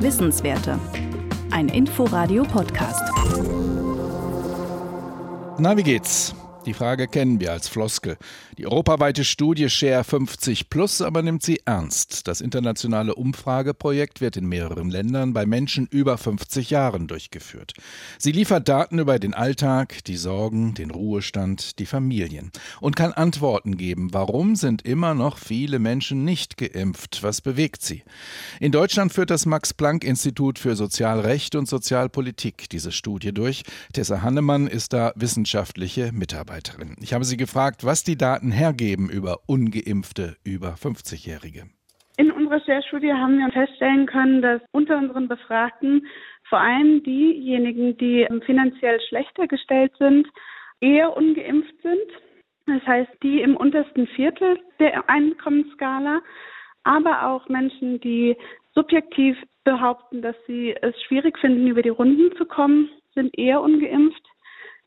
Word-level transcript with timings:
Wissenswerte. 0.00 0.78
Ein 1.50 1.68
Inforadio-Podcast. 1.68 3.02
Na, 5.58 5.76
wie 5.76 5.82
geht's? 5.82 6.34
Die 6.66 6.74
Frage 6.74 7.08
kennen 7.08 7.40
wir 7.40 7.52
als 7.52 7.68
Floskel. 7.68 8.18
Die 8.58 8.66
europaweite 8.66 9.24
Studie 9.24 9.70
Share 9.70 10.04
50 10.04 10.68
Plus 10.68 11.00
aber 11.00 11.22
nimmt 11.22 11.42
sie 11.42 11.62
ernst. 11.64 12.28
Das 12.28 12.42
internationale 12.42 13.14
Umfrageprojekt 13.14 14.20
wird 14.20 14.36
in 14.36 14.44
mehreren 14.46 14.90
Ländern 14.90 15.32
bei 15.32 15.46
Menschen 15.46 15.86
über 15.90 16.18
50 16.18 16.68
Jahren 16.68 17.06
durchgeführt. 17.06 17.72
Sie 18.18 18.32
liefert 18.32 18.68
Daten 18.68 18.98
über 18.98 19.18
den 19.18 19.32
Alltag, 19.32 20.04
die 20.04 20.18
Sorgen, 20.18 20.74
den 20.74 20.90
Ruhestand, 20.90 21.78
die 21.78 21.86
Familien 21.86 22.50
und 22.82 22.94
kann 22.94 23.12
Antworten 23.12 23.78
geben, 23.78 24.12
warum 24.12 24.54
sind 24.54 24.82
immer 24.82 25.14
noch 25.14 25.38
viele 25.38 25.78
Menschen 25.78 26.24
nicht 26.26 26.58
geimpft, 26.58 27.22
was 27.22 27.40
bewegt 27.40 27.80
sie. 27.82 28.02
In 28.60 28.70
Deutschland 28.70 29.14
führt 29.14 29.30
das 29.30 29.46
Max 29.46 29.72
Planck 29.72 30.04
Institut 30.04 30.58
für 30.58 30.76
Sozialrecht 30.76 31.54
und 31.54 31.68
Sozialpolitik 31.68 32.68
diese 32.68 32.92
Studie 32.92 33.32
durch. 33.32 33.62
Tessa 33.94 34.20
Hannemann 34.20 34.66
ist 34.66 34.92
da 34.92 35.12
wissenschaftliche 35.16 36.12
Mitarbeiterin. 36.12 36.49
Ich 37.00 37.14
habe 37.14 37.24
sie 37.24 37.36
gefragt, 37.36 37.84
was 37.84 38.04
die 38.04 38.16
Daten 38.16 38.50
hergeben 38.50 39.08
über 39.08 39.38
ungeimpfte 39.46 40.36
über 40.44 40.74
50-Jährige? 40.74 41.70
In 42.16 42.30
unserer 42.30 42.60
Share-Studie 42.60 43.12
haben 43.12 43.38
wir 43.38 43.50
feststellen 43.52 44.06
können, 44.06 44.42
dass 44.42 44.60
unter 44.72 44.98
unseren 44.98 45.28
Befragten 45.28 46.06
vor 46.48 46.60
allem 46.60 47.02
diejenigen, 47.02 47.96
die 47.96 48.26
finanziell 48.44 49.00
schlechter 49.08 49.46
gestellt 49.46 49.92
sind, 49.98 50.26
eher 50.80 51.16
ungeimpft 51.16 51.74
sind. 51.82 52.10
Das 52.66 52.86
heißt, 52.86 53.10
die 53.22 53.40
im 53.40 53.56
untersten 53.56 54.06
Viertel 54.08 54.58
der 54.78 55.08
Einkommensskala, 55.08 56.20
aber 56.82 57.26
auch 57.26 57.48
Menschen, 57.48 58.00
die 58.00 58.36
subjektiv 58.74 59.36
behaupten, 59.64 60.22
dass 60.22 60.36
sie 60.46 60.74
es 60.82 60.94
schwierig 61.02 61.38
finden, 61.38 61.66
über 61.66 61.82
die 61.82 61.88
Runden 61.88 62.36
zu 62.36 62.44
kommen, 62.44 62.90
sind 63.14 63.36
eher 63.38 63.60
ungeimpft. 63.60 64.22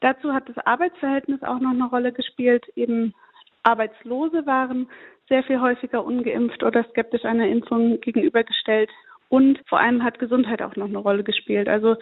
Dazu 0.00 0.32
hat 0.32 0.48
das 0.48 0.58
Arbeitsverhältnis 0.66 1.42
auch 1.42 1.60
noch 1.60 1.70
eine 1.70 1.88
Rolle 1.88 2.12
gespielt, 2.12 2.66
eben 2.74 3.14
Arbeitslose 3.62 4.46
waren 4.46 4.88
sehr 5.28 5.44
viel 5.44 5.60
häufiger 5.60 6.04
ungeimpft 6.04 6.62
oder 6.62 6.84
skeptisch 6.90 7.24
einer 7.24 7.46
Impfung 7.46 8.00
gegenübergestellt. 8.00 8.90
Und 9.28 9.60
vor 9.68 9.78
allem 9.78 10.02
hat 10.02 10.18
Gesundheit 10.18 10.60
auch 10.60 10.74
noch 10.76 10.88
eine 10.88 10.98
Rolle 10.98 11.22
gespielt. 11.22 11.68
Also 11.68 11.96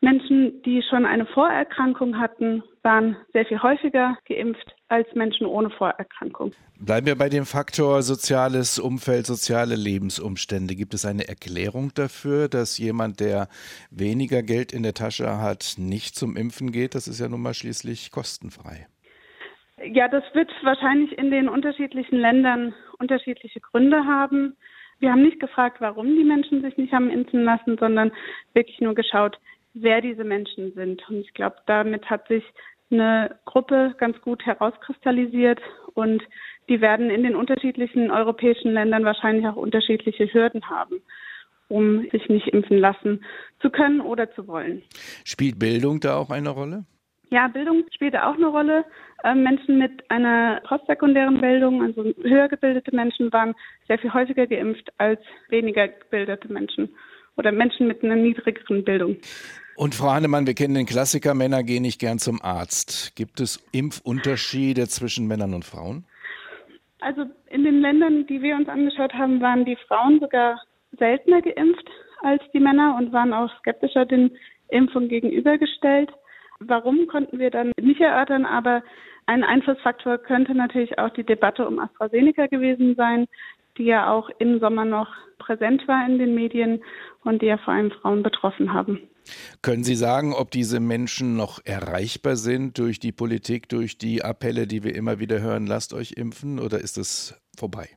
Menschen, 0.00 0.62
die 0.62 0.82
schon 0.88 1.04
eine 1.04 1.26
Vorerkrankung 1.26 2.18
hatten, 2.18 2.62
waren 2.82 3.16
sehr 3.32 3.44
viel 3.46 3.60
häufiger 3.60 4.16
geimpft 4.28 4.74
als 4.88 5.12
Menschen 5.14 5.46
ohne 5.46 5.70
Vorerkrankung. 5.70 6.52
Bleiben 6.78 7.06
wir 7.06 7.16
bei 7.16 7.28
dem 7.28 7.44
Faktor 7.44 8.02
soziales 8.02 8.78
Umfeld, 8.78 9.26
soziale 9.26 9.74
Lebensumstände. 9.74 10.76
Gibt 10.76 10.94
es 10.94 11.04
eine 11.04 11.26
Erklärung 11.26 11.90
dafür, 11.94 12.48
dass 12.48 12.78
jemand, 12.78 13.18
der 13.18 13.48
weniger 13.90 14.44
Geld 14.44 14.72
in 14.72 14.84
der 14.84 14.94
Tasche 14.94 15.38
hat, 15.38 15.74
nicht 15.78 16.14
zum 16.14 16.36
Impfen 16.36 16.70
geht? 16.70 16.94
Das 16.94 17.08
ist 17.08 17.18
ja 17.18 17.28
nun 17.28 17.42
mal 17.42 17.54
schließlich 17.54 18.12
kostenfrei. 18.12 18.86
Ja, 19.92 20.06
das 20.06 20.22
wird 20.34 20.50
wahrscheinlich 20.62 21.16
in 21.18 21.32
den 21.32 21.48
unterschiedlichen 21.48 22.18
Ländern 22.18 22.72
unterschiedliche 22.98 23.60
Gründe 23.60 24.04
haben. 24.04 24.56
Wir 25.00 25.10
haben 25.10 25.22
nicht 25.22 25.40
gefragt, 25.40 25.80
warum 25.80 26.16
die 26.16 26.24
Menschen 26.24 26.62
sich 26.62 26.76
nicht 26.76 26.92
haben 26.92 27.10
impfen 27.10 27.44
lassen, 27.44 27.76
sondern 27.78 28.12
wirklich 28.54 28.80
nur 28.80 28.94
geschaut, 28.94 29.38
wer 29.74 30.00
diese 30.00 30.24
Menschen 30.24 30.72
sind. 30.74 31.02
Und 31.08 31.20
ich 31.20 31.34
glaube, 31.34 31.56
damit 31.66 32.08
hat 32.10 32.28
sich 32.28 32.44
eine 32.90 33.38
Gruppe 33.44 33.94
ganz 33.98 34.20
gut 34.22 34.44
herauskristallisiert 34.46 35.60
und 35.94 36.22
die 36.68 36.80
werden 36.80 37.10
in 37.10 37.22
den 37.22 37.36
unterschiedlichen 37.36 38.10
europäischen 38.10 38.72
Ländern 38.72 39.04
wahrscheinlich 39.04 39.46
auch 39.46 39.56
unterschiedliche 39.56 40.32
Hürden 40.32 40.68
haben, 40.68 41.02
um 41.68 42.08
sich 42.10 42.28
nicht 42.28 42.48
impfen 42.48 42.78
lassen 42.78 43.24
zu 43.60 43.70
können 43.70 44.00
oder 44.00 44.30
zu 44.32 44.46
wollen. 44.46 44.82
Spielt 45.24 45.58
Bildung 45.58 46.00
da 46.00 46.16
auch 46.16 46.30
eine 46.30 46.50
Rolle? 46.50 46.84
Ja, 47.30 47.48
Bildung 47.48 47.84
spielt 47.94 48.16
auch 48.16 48.36
eine 48.36 48.46
Rolle. 48.46 48.84
Ähm, 49.22 49.42
Menschen 49.42 49.78
mit 49.78 50.10
einer 50.10 50.62
postsekundären 50.66 51.40
Bildung, 51.40 51.82
also 51.82 52.04
höher 52.22 52.48
gebildete 52.48 52.94
Menschen, 52.94 53.32
waren 53.32 53.54
sehr 53.86 53.98
viel 53.98 54.12
häufiger 54.14 54.46
geimpft 54.46 54.90
als 54.96 55.20
weniger 55.50 55.88
gebildete 55.88 56.50
Menschen 56.50 56.88
oder 57.36 57.52
Menschen 57.52 57.86
mit 57.86 58.02
einer 58.02 58.16
niedrigeren 58.16 58.82
Bildung. 58.82 59.16
Und 59.78 59.94
Frau 59.94 60.10
Hannemann, 60.10 60.48
wir 60.48 60.54
kennen 60.54 60.74
den 60.74 60.86
Klassiker, 60.86 61.34
Männer 61.34 61.62
gehen 61.62 61.82
nicht 61.82 62.00
gern 62.00 62.18
zum 62.18 62.42
Arzt. 62.42 63.14
Gibt 63.14 63.38
es 63.38 63.64
Impfunterschiede 63.70 64.88
zwischen 64.88 65.28
Männern 65.28 65.54
und 65.54 65.64
Frauen? 65.64 66.04
Also 66.98 67.26
in 67.48 67.62
den 67.62 67.80
Ländern, 67.80 68.26
die 68.26 68.42
wir 68.42 68.56
uns 68.56 68.68
angeschaut 68.68 69.14
haben, 69.14 69.40
waren 69.40 69.64
die 69.64 69.78
Frauen 69.86 70.18
sogar 70.18 70.60
seltener 70.98 71.42
geimpft 71.42 71.88
als 72.22 72.42
die 72.52 72.58
Männer 72.58 72.96
und 72.98 73.12
waren 73.12 73.32
auch 73.32 73.56
skeptischer 73.60 74.04
den 74.04 74.36
Impfungen 74.66 75.08
gegenübergestellt. 75.08 76.10
Warum 76.58 77.06
konnten 77.06 77.38
wir 77.38 77.52
dann 77.52 77.70
nicht 77.80 78.00
erörtern, 78.00 78.46
aber 78.46 78.82
ein 79.26 79.44
Einflussfaktor 79.44 80.18
könnte 80.18 80.56
natürlich 80.56 80.98
auch 80.98 81.10
die 81.10 81.22
Debatte 81.22 81.68
um 81.68 81.78
AstraZeneca 81.78 82.48
gewesen 82.48 82.96
sein, 82.96 83.26
die 83.76 83.84
ja 83.84 84.10
auch 84.10 84.28
im 84.40 84.58
Sommer 84.58 84.84
noch 84.84 85.14
präsent 85.38 85.86
war 85.86 86.04
in 86.04 86.18
den 86.18 86.34
Medien 86.34 86.82
und 87.22 87.42
die 87.42 87.46
ja 87.46 87.58
vor 87.58 87.74
allem 87.74 87.92
Frauen 87.92 88.24
betroffen 88.24 88.72
haben. 88.72 89.08
Können 89.62 89.84
Sie 89.84 89.94
sagen, 89.94 90.32
ob 90.32 90.50
diese 90.50 90.80
Menschen 90.80 91.36
noch 91.36 91.60
erreichbar 91.64 92.36
sind 92.36 92.78
durch 92.78 93.00
die 93.00 93.12
Politik, 93.12 93.68
durch 93.68 93.98
die 93.98 94.24
Appelle, 94.24 94.66
die 94.66 94.84
wir 94.84 94.94
immer 94.94 95.18
wieder 95.18 95.40
hören, 95.40 95.66
lasst 95.66 95.92
euch 95.94 96.12
impfen 96.12 96.58
oder 96.58 96.78
ist 96.78 96.98
es 96.98 97.40
vorbei? 97.56 97.88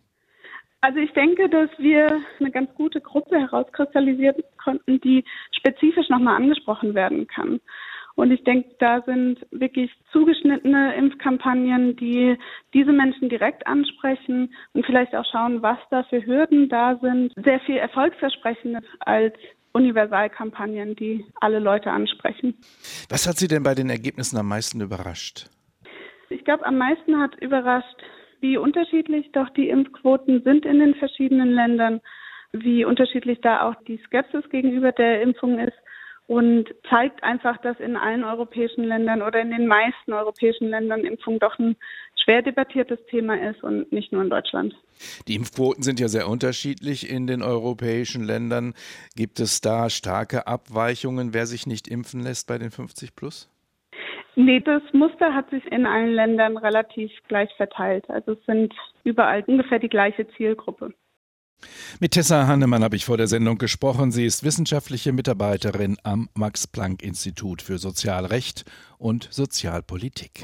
Also 0.82 0.98
ich 0.98 1.12
denke, 1.14 1.48
dass 1.48 1.70
wir 1.78 2.20
eine 2.40 2.50
ganz 2.50 2.74
gute 2.74 3.02
Gruppe 3.02 3.40
herauskristallisieren 3.40 4.42
konnten, 4.64 5.00
die 5.02 5.24
spezifisch 5.52 6.10
nochmal 6.10 6.38
angesprochen 6.38 6.96
werden 6.96 7.28
kann. 7.28 7.60
Und 8.16 8.32
ich 8.32 8.44
denke, 8.44 8.70
da 8.80 9.02
sind 9.02 9.46
wirklich 9.52 9.92
zugeschnittene 10.12 10.96
Impfkampagnen, 10.96 11.96
die 11.96 12.38
diese 12.74 12.92
Menschen 12.92 13.30
direkt 13.30 13.66
ansprechen 13.68 14.54
und 14.74 14.86
vielleicht 14.86 15.16
auch 15.16 15.26
schauen, 15.32 15.62
was 15.62 15.78
da 15.92 16.04
für 16.04 16.26
Hürden 16.26 16.68
da 16.68 16.98
sind, 17.02 17.34
sehr 17.44 17.60
viel 17.62 17.78
erfolgsversprechender 17.78 18.82
als 19.00 19.34
Universalkampagnen, 19.74 20.96
die 20.96 21.26
alle 21.40 21.60
Leute 21.60 21.92
ansprechen. 21.92 22.56
Was 23.10 23.28
hat 23.28 23.38
Sie 23.38 23.48
denn 23.48 23.64
bei 23.64 23.76
den 23.76 23.90
Ergebnissen 23.90 24.38
am 24.38 24.48
meisten 24.48 24.82
überrascht? 24.82 25.48
Ich 26.30 26.44
glaube, 26.46 26.66
am 26.66 26.78
meisten 26.78 27.20
hat 27.20 27.36
überrascht, 27.42 28.02
wie 28.40 28.58
unterschiedlich 28.58 29.32
doch 29.34 29.50
die 29.50 29.70
Impfquoten 29.70 30.42
sind 30.44 30.66
in 30.66 30.80
den 30.80 30.96
verschiedenen 30.96 31.52
Ländern, 31.52 32.02
wie 32.52 32.86
unterschiedlich 32.86 33.40
da 33.42 33.70
auch 33.70 33.76
die 33.88 34.02
Skepsis 34.06 34.50
gegenüber 34.50 34.92
der 34.92 35.22
Impfung 35.22 35.60
ist 35.60 35.78
und 36.28 36.74
zeigt 36.90 37.24
einfach, 37.24 37.58
dass 37.58 37.80
in 37.80 37.98
allen 37.98 38.24
europäischen 38.24 38.86
Ländern 38.86 39.22
oder 39.22 39.42
in 39.42 39.52
den 39.52 39.68
meisten 39.68 40.14
europäischen 40.14 40.70
Ländern 40.70 41.02
Impfung 41.02 41.40
doch 41.40 41.60
ein 41.60 41.76
schwer 42.24 42.42
debattiertes 42.42 43.00
Thema 43.10 43.36
ist 43.36 43.64
und 43.64 43.92
nicht 43.92 44.12
nur 44.12 44.22
in 44.22 44.30
Deutschland. 44.30 44.74
Die 45.28 45.36
Impfquoten 45.36 45.84
sind 45.84 46.00
ja 46.00 46.08
sehr 46.08 46.28
unterschiedlich 46.28 47.10
in 47.10 47.28
den 47.28 47.42
europäischen 47.42 48.24
Ländern. 48.24 48.74
Gibt 49.16 49.40
es 49.40 49.62
da 49.62 49.90
starke 49.90 50.48
Abweichungen, 50.48 51.34
wer 51.34 51.46
sich 51.46 51.66
nicht 51.66 51.88
impfen 51.88 52.22
lässt 52.22 52.48
bei 52.48 52.58
den 52.58 52.72
50 52.72 53.16
plus? 53.16 53.50
Nee, 54.36 54.62
das 54.62 54.82
Muster 54.94 55.34
hat 55.34 55.50
sich 55.50 55.66
in 55.72 55.86
allen 55.86 56.14
Ländern 56.14 56.58
relativ 56.58 57.12
gleich 57.28 57.50
verteilt. 57.58 58.10
Also 58.10 58.34
es 58.34 58.46
sind 58.46 58.74
überall 59.04 59.44
ungefähr 59.46 59.80
die 59.80 59.90
gleiche 59.90 60.28
Zielgruppe. 60.38 60.94
Mit 62.00 62.12
Tessa 62.14 62.48
Hannemann 62.48 62.84
habe 62.84 62.96
ich 62.96 63.06
vor 63.06 63.18
der 63.18 63.28
Sendung 63.28 63.58
gesprochen. 63.58 64.12
Sie 64.12 64.26
ist 64.26 64.44
wissenschaftliche 64.44 65.12
Mitarbeiterin 65.12 65.98
am 66.04 66.30
Max-Planck-Institut 66.34 67.62
für 67.62 67.78
Sozialrecht 67.78 68.66
und 68.98 69.28
Sozialpolitik. 69.32 70.44